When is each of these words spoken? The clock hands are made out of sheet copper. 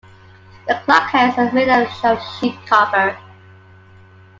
The 0.67 0.81
clock 0.83 1.11
hands 1.11 1.37
are 1.37 1.51
made 1.51 1.69
out 1.69 1.87
of 2.05 2.19
sheet 2.39 2.55
copper. 2.65 3.15